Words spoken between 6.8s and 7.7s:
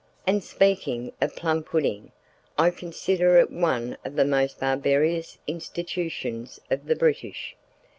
the British.